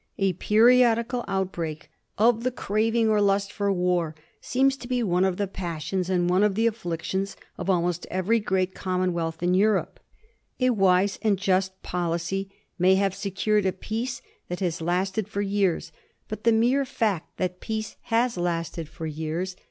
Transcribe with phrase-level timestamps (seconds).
[0.17, 5.37] A periodical outbreak of the craving or lust for war seems to be one of
[5.37, 9.99] the passions and one of the afflictions of almost every great commonwealth in Europe.
[10.59, 15.91] A wise and just policy may have secured a peace that has lasted for years;
[16.27, 19.05] but the mere fact that peace has lasted for years 148 ^ HISTORY OF THE
[19.05, 19.55] FOUR GEORGES.